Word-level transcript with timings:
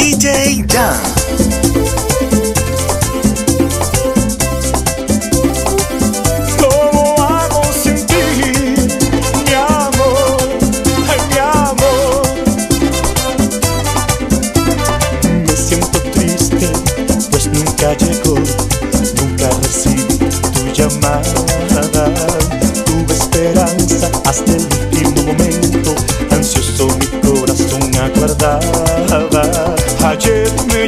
DJ 0.00 0.66
Jump. 0.66 1.19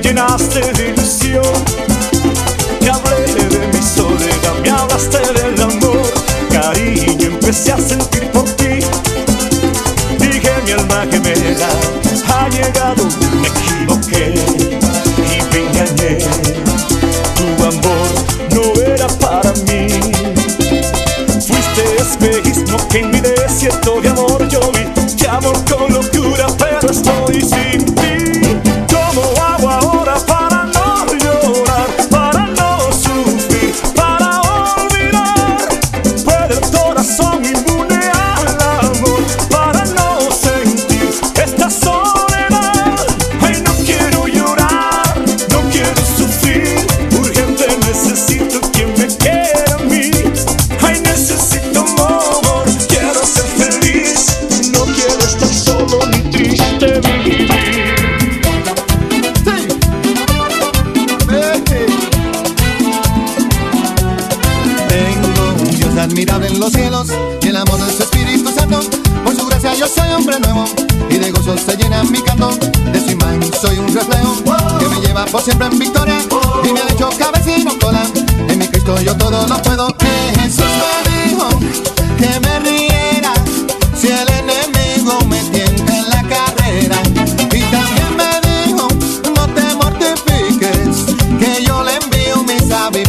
llenaste 0.02 0.72
de 0.72 0.88
ilusión 0.88 1.91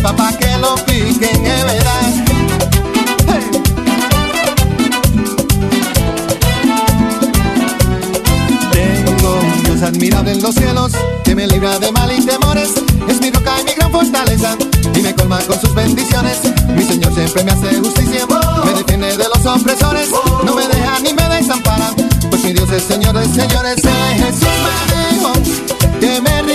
lleva 0.04 0.16
pa' 0.16 0.38
que 0.38 0.58
lo 0.58 0.76
piquen, 0.86 1.46
es 1.46 1.64
verdad. 1.64 2.02
Tengo 8.72 9.40
Dios 9.64 9.82
admirable 9.82 10.32
en 10.32 10.42
los 10.42 10.56
cielos, 10.56 10.92
que 11.24 11.36
me 11.36 11.48
libra 11.48 11.80
de 11.80 11.92
mal 11.92 12.12
y 12.12 12.26
temores, 12.26 12.72
es 13.08 13.22
mi 13.22 13.32
roca 13.32 13.62
y 13.62 13.64
mi 13.64 13.74
gran 13.74 13.92
fortaleza, 13.92 14.58
y 14.94 15.00
me 15.02 15.16
colma 15.16 15.40
con 15.48 15.60
sus 15.60 15.74
bendiciones. 15.74 16.40
Mi 16.76 16.84
Señor 16.84 17.14
siempre 17.14 17.44
me 17.44 17.52
hace 17.52 17.80
justicia, 17.80 18.26
me 18.66 18.74
detiene 18.74 19.18
de 19.18 19.26
los 19.34 19.46
opresores, 19.46 20.10
no 20.44 20.54
me 20.54 20.68
deja 20.68 21.00
ni 21.00 21.14
me 21.14 21.30
desampara, 21.30 21.92
pues 22.30 22.44
mi 22.44 22.54
Dios 22.54 22.70
es 22.72 22.84
Señor 22.84 23.14
de 23.14 23.26
señores, 23.26 23.78
es 23.78 24.24
Jesús 24.24 24.48
me 24.90 26.00
que 26.00 26.22
me 26.22 26.53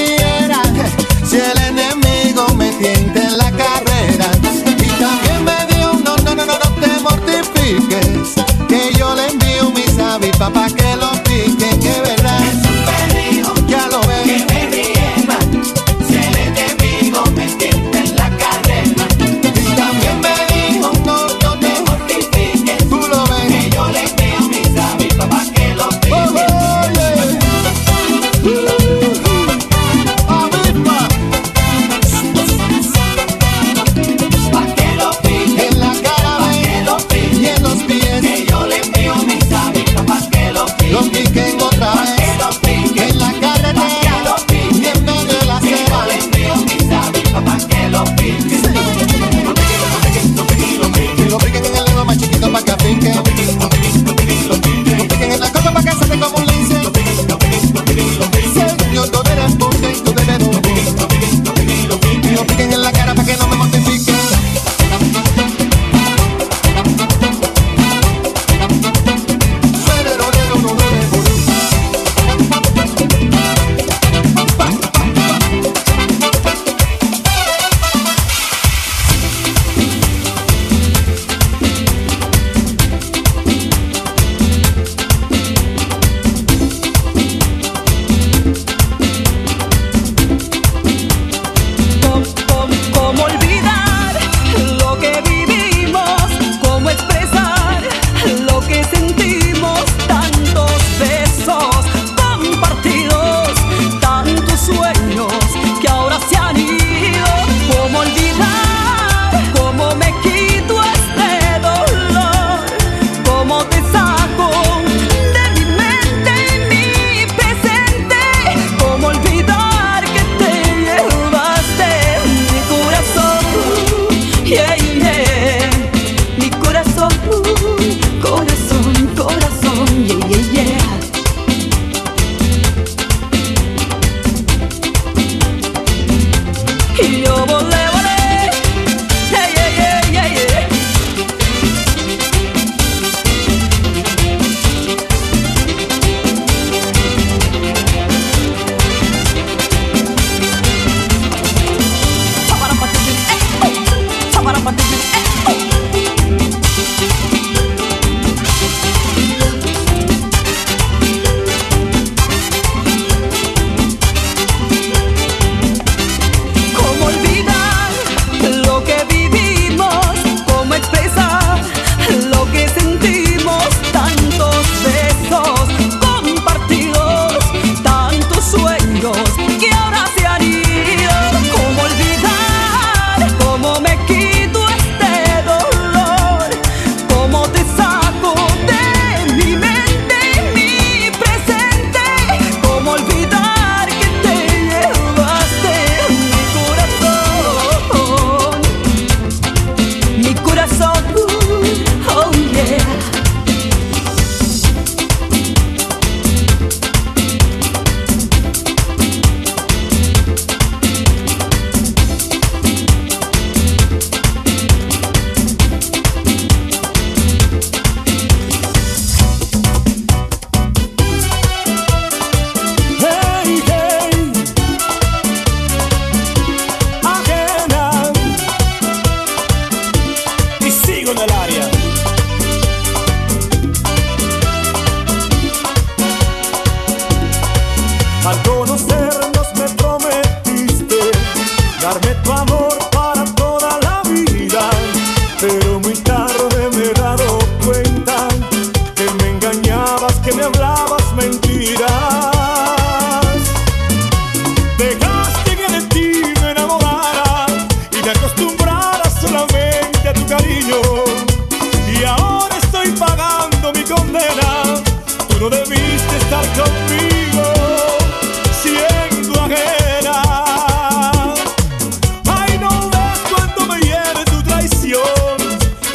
que 8.68 8.98
yo 8.98 9.14
le 9.14 9.26
envío 9.26 9.70
mis 9.72 9.98
avispas 9.98 10.50
para 10.50 10.68
que 10.68 10.96
lo 10.96 11.10
piques. 11.24 11.47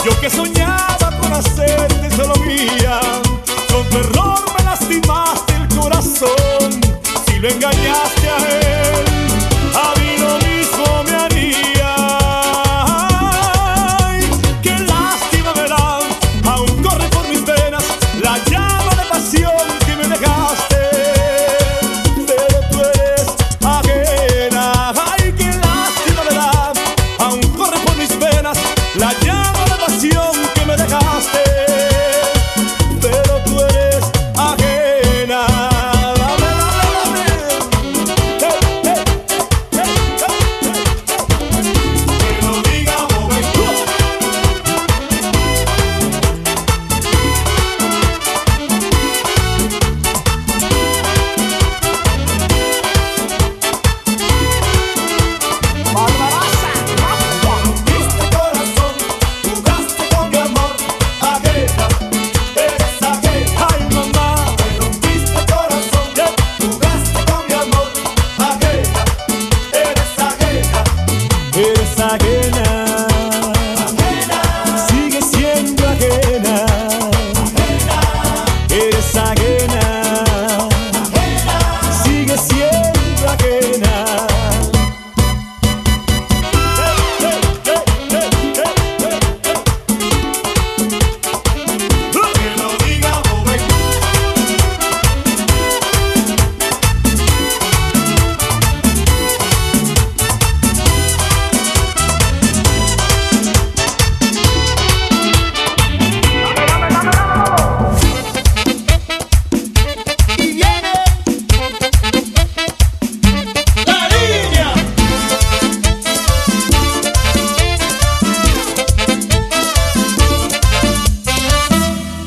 Yo 0.04 0.20
que 0.20 0.30
soñaba 0.30 1.18
con 1.22 1.32
hacerte 1.32 2.12
solo 2.14 2.36
mía, 2.46 3.00
con 3.72 3.88
tu 3.90 3.98
error 4.00 4.44
me 4.58 4.64
lastimaste 4.66 5.54
el 5.54 5.68
corazón. 5.70 6.82
Si 7.26 7.40
lo 7.40 7.48
engañaste 7.48 8.30
a 8.30 8.38
él. 8.50 8.53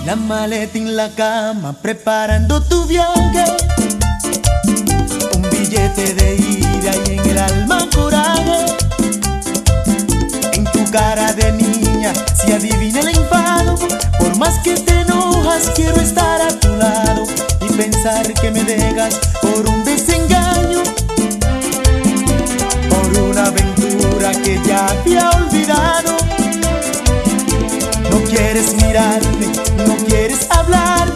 la 0.06 0.14
maleta 0.14 0.78
en 0.78 0.94
la 0.94 1.08
cama, 1.10 1.72
preparando 1.82 2.62
tu 2.62 2.86
viaje. 2.86 3.44
Un 5.34 5.42
billete 5.50 6.14
de 6.14 6.36
ida 6.36 6.92
y 7.06 7.18
en 7.18 7.30
el 7.30 7.38
alma 7.38 7.88
coraje. 7.92 8.66
En 10.52 10.64
tu 10.66 10.88
cara 10.92 11.32
de 11.32 11.50
niña 11.54 12.12
si 12.36 12.52
adivina 12.52 13.00
el 13.00 13.08
enfado. 13.08 13.74
Por 14.20 14.36
más 14.38 14.56
que 14.60 14.74
te 14.74 15.00
enojas, 15.00 15.72
quiero 15.74 16.00
estar 16.00 16.40
a 16.40 16.50
tu 16.50 16.76
lado 16.76 17.24
y 17.68 17.72
pensar 17.72 18.32
que 18.32 18.52
me 18.52 18.62
dejas 18.62 19.12
por 19.42 19.68
un 19.68 19.84
desengaño. 19.84 20.84
Por 22.88 23.22
una 23.22 23.46
aventura 23.46 24.30
que 24.44 24.60
ya 24.64 24.86
había 24.86 25.30
olvidado 25.30 26.25
quieres 28.36 28.74
mirarme, 28.74 29.46
no 29.86 29.96
quieres 30.06 30.46
hablar, 30.50 31.08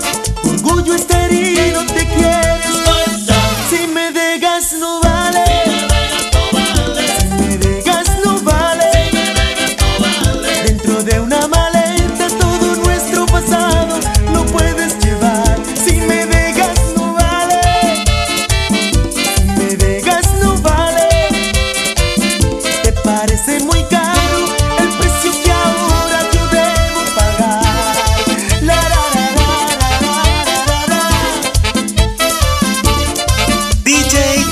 orgullo 0.42 0.94
estéril. 0.94 1.89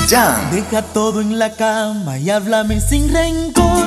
Deja 0.09 0.81
todo 0.81 1.21
en 1.21 1.37
la 1.37 1.51
cama 1.51 2.17
y 2.17 2.31
háblame 2.31 2.81
sin 2.81 3.13
rencor. 3.13 3.85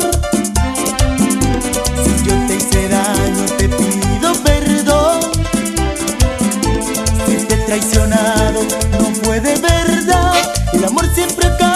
Si 2.05 2.25
yo 2.25 2.35
te 2.47 2.55
hice 2.55 2.89
daño, 2.89 3.45
te 3.59 3.69
pido 3.69 4.33
perdón. 4.45 5.21
Si 7.27 7.45
te 7.45 7.55
he 7.55 7.59
traicionado, 7.67 8.61
no 9.01 9.13
fue 9.25 9.41
de 9.41 9.57
verdad. 9.59 10.35
El 10.73 10.85
amor 10.85 11.13
siempre 11.13 11.49
acaba 11.49 11.72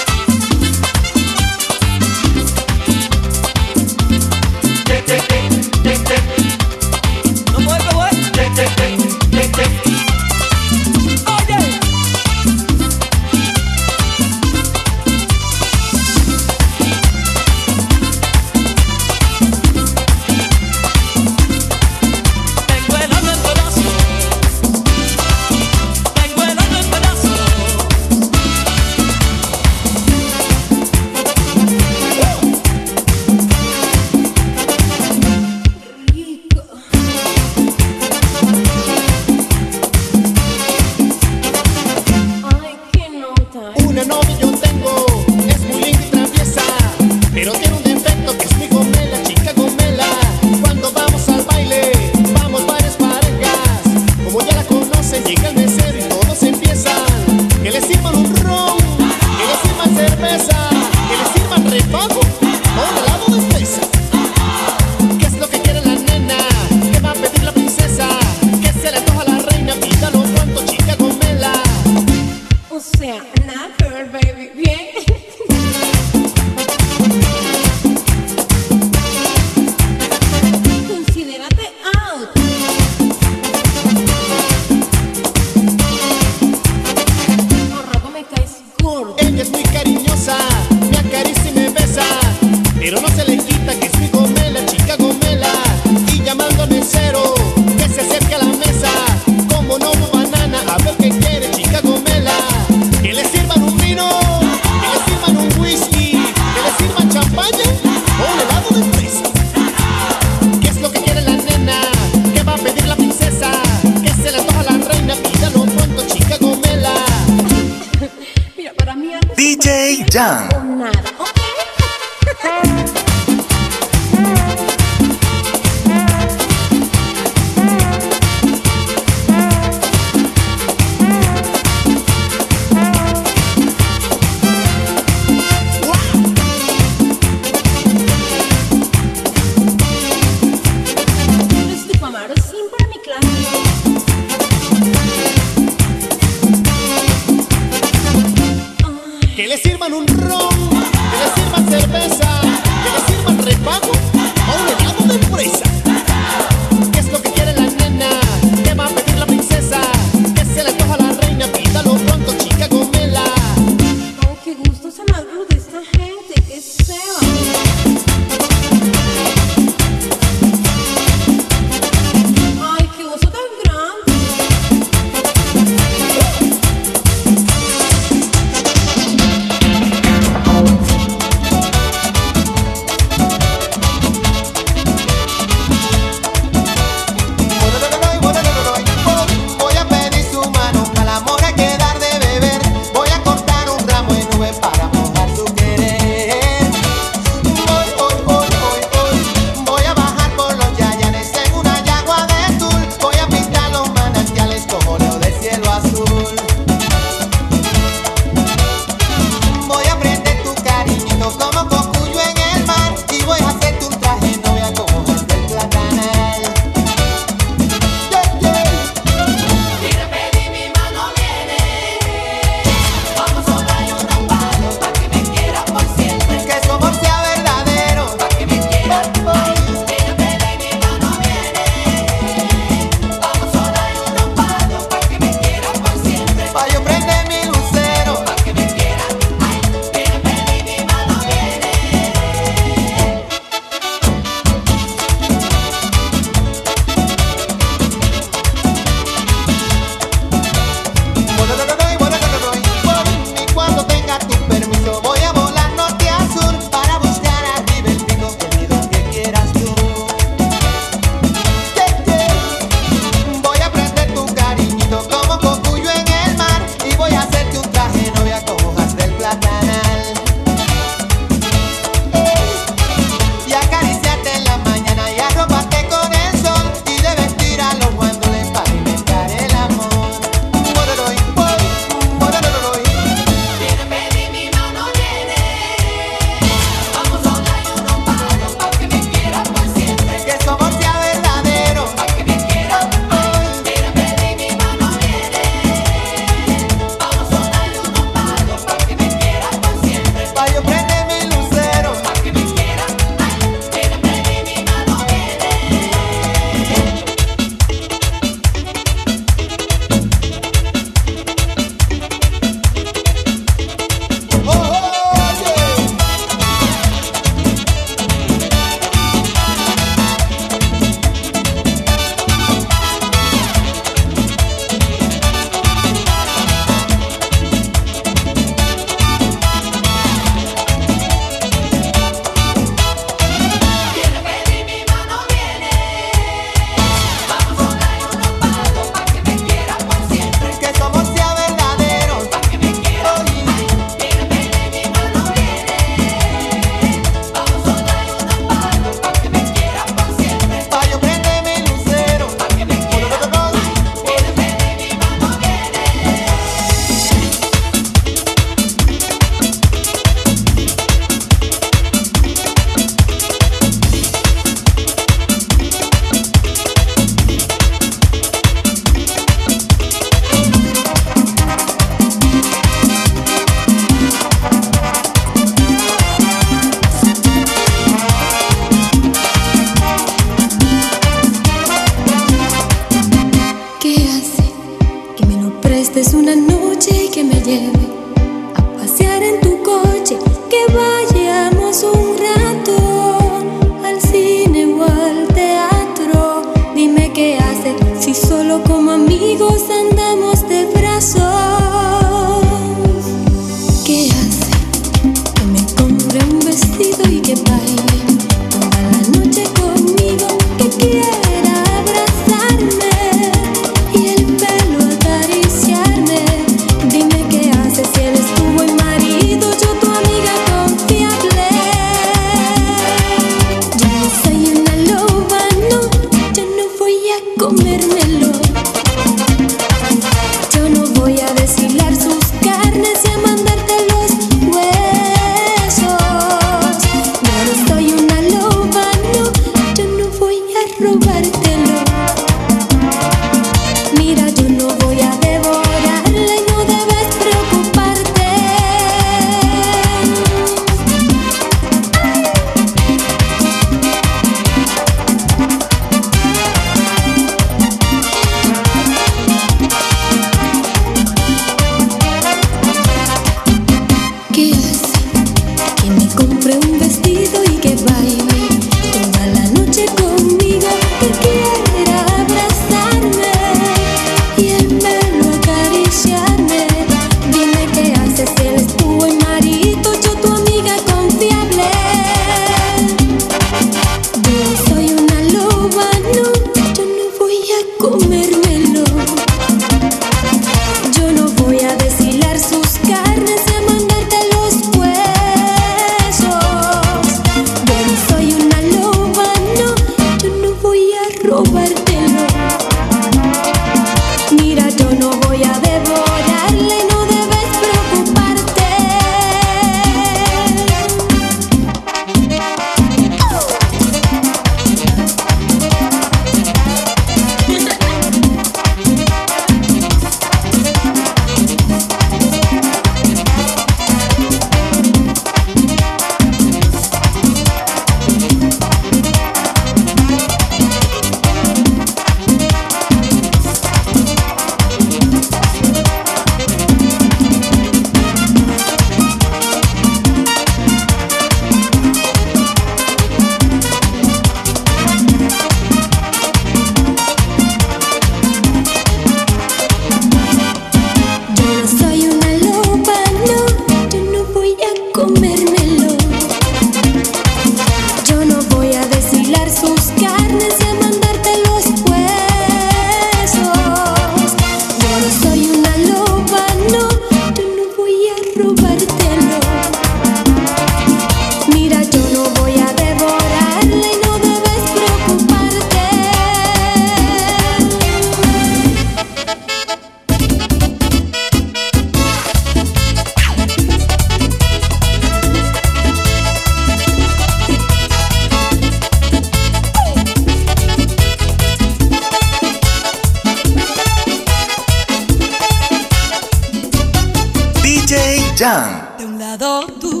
De 598.42 599.06
un 599.06 599.20
lado 599.20 599.68
tú, 599.80 600.00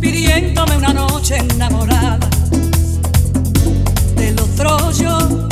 pidiéndome 0.00 0.76
una 0.76 0.92
noche 0.92 1.36
enamorada. 1.36 2.30
Del 4.14 4.38
otro 4.38 4.92
yo, 4.92 5.48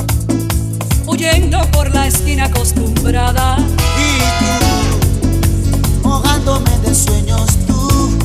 huyendo 1.08 1.60
por 1.72 1.92
la 1.92 2.06
esquina 2.06 2.44
acostumbrada. 2.44 3.56
Y 3.58 4.20
tú, 4.38 6.08
mojándome 6.08 6.70
de 6.84 6.94
sueños 6.94 7.58
tú, 7.66 8.16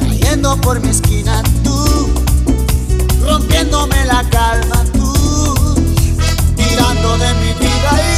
cayendo 0.00 0.60
por 0.60 0.80
mi 0.80 0.88
esquina 0.88 1.40
tú, 1.62 2.10
rompiéndome 3.24 4.04
la 4.06 4.28
calma 4.28 4.84
tú, 4.92 5.14
tirando 6.56 7.16
de 7.16 7.34
mi 7.34 7.54
vida 7.60 7.92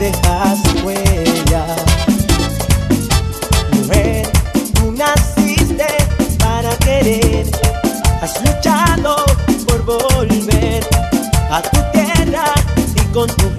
dejas 0.00 0.58
huella. 0.82 1.66
Mujer, 3.72 4.26
tú 4.74 4.92
naciste 4.92 5.86
para 6.38 6.74
querer, 6.76 7.46
has 8.22 8.40
luchado 8.42 9.16
por 9.66 9.84
volver 9.84 10.82
a 11.50 11.60
tu 11.60 11.78
tierra 11.92 12.54
y 12.96 13.00
con 13.12 13.28
tu 13.36 13.49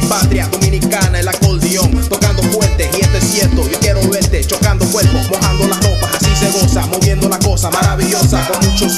mi 0.00 0.06
patria 0.06 0.46
dominicana, 0.48 1.18
el 1.18 1.28
acordeón, 1.28 1.90
tocando 2.08 2.42
fuerte, 2.44 2.90
y 2.96 3.00
esto 3.00 3.16
es 3.18 3.24
cierto, 3.24 3.68
yo 3.68 3.78
quiero 3.80 4.00
verte, 4.08 4.44
chocando 4.44 4.84
cuerpos, 4.86 5.28
mojando 5.30 5.66
las 5.66 5.82
ropas, 5.82 6.14
así 6.14 6.30
se 6.36 6.50
goza, 6.52 6.86
moviendo 6.86 7.28
la 7.28 7.38
cosa 7.38 7.70
maravillosa, 7.70 8.46
con 8.48 8.68
muchos 8.68 8.97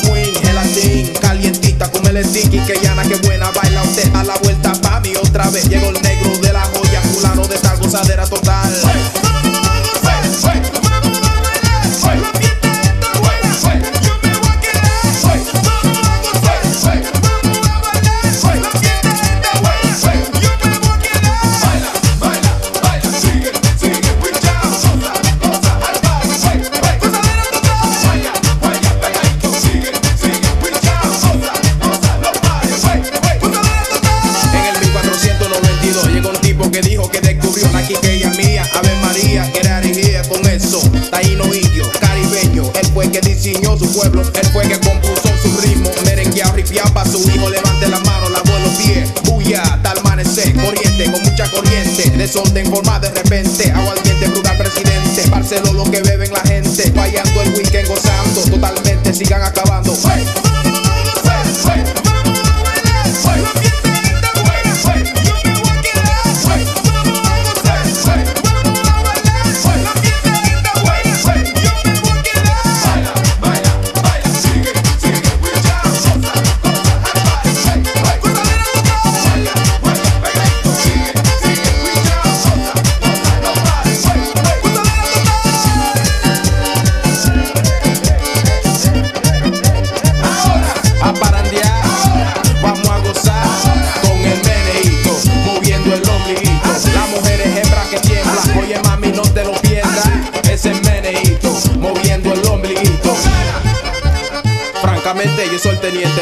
mucha 51.30 51.50
corriente. 51.50 52.10
Desorden 52.16 52.66
forma 52.66 52.98
de 52.98 53.10
repente. 53.10 53.70
Aguardiente 53.70 54.28
brutal 54.28 54.56
presidente. 54.58 55.28
Barcelona 55.30 55.72
lo 55.72 55.90
que 55.90 56.02
beben 56.02 56.32
la 56.32 56.40
gente. 56.40 56.90
Fallando 56.92 57.42
el 57.42 57.54
weekend 57.54 57.88
gozando. 57.88 58.42
Totalmente 58.42 59.14
sigan 59.14 59.42
acabando. 59.42 59.96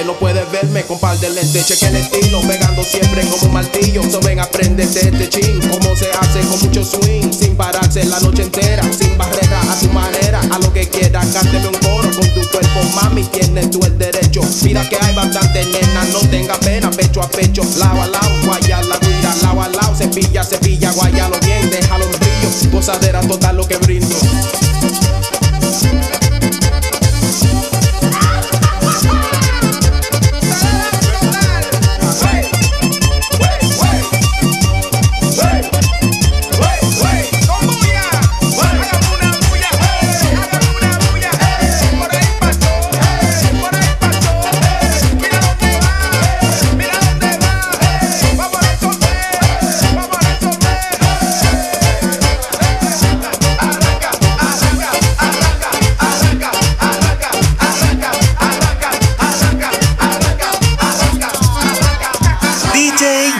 No 0.07 0.15
puedes 0.15 0.51
verme 0.51 0.83
con 0.85 0.99
par 0.99 1.19
de 1.19 1.29
lentes. 1.29 1.67
Cheque 1.67 1.89
el 1.89 1.97
estilo, 1.97 2.41
pegando 2.41 2.83
siempre 2.83 3.21
como 3.27 3.49
un 3.49 3.53
martillo. 3.53 4.03
So 4.11 4.19
ven, 4.21 4.39
este 4.39 5.29
chin, 5.29 5.61
cómo 5.61 5.95
se 5.95 6.11
hace 6.11 6.41
con 6.49 6.59
mucho 6.61 6.83
swing, 6.83 7.31
sin 7.31 7.55
pararse 7.55 8.05
la 8.07 8.19
noche 8.21 8.45
entera, 8.45 8.83
sin 8.99 9.19
barrera, 9.19 9.61
a 9.71 9.79
tu 9.79 9.91
manera, 9.91 10.41
a 10.41 10.59
lo 10.59 10.73
que 10.73 10.89
quieras. 10.89 11.27
Cánteme 11.35 11.69
un 11.69 11.75
coro 11.75 12.11
con 12.17 12.27
tu 12.33 12.41
cuerpo, 12.51 12.83
mami, 12.95 13.25
tienes 13.25 13.71
tú 13.71 13.81
el 13.85 13.99
derecho. 13.99 14.41
Mira 14.63 14.89
que 14.89 14.97
hay 14.99 15.15
bastante 15.15 15.63
nena, 15.67 16.05
no 16.13 16.21
tenga 16.31 16.59
pena, 16.61 16.91
pecho 16.91 17.21
a 17.21 17.29
pecho, 17.29 17.63
lado 17.77 18.01
a 18.01 18.07
lado, 18.07 18.31
guaya 18.47 18.81
la 18.85 18.97
guira, 18.97 19.35
lado 19.43 19.61
a 19.61 19.69
lado, 19.69 19.95
cepilla, 19.95 20.45
cepilla, 20.45 20.93
guayalo 20.93 21.39
bien, 21.41 21.69
déjalo 21.69 22.07
en 22.07 22.13
brillo, 22.13 22.71
gozadera 22.73 23.21
total 23.21 23.59
lo 23.59 23.69
que 23.69 23.77
brindo. 23.77 24.17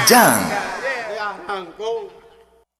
done. 0.09 0.58